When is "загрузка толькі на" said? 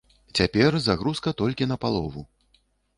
0.87-1.81